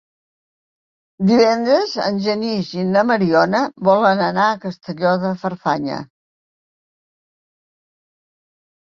Divendres 1.31 1.91
en 2.05 2.17
Genís 2.27 2.71
i 2.83 2.85
na 2.93 3.03
Mariona 3.09 3.61
volen 3.89 4.23
anar 4.29 4.47
a 4.47 4.55
Castelló 4.63 5.13
de 5.27 5.35
Farfanya. 5.43 6.01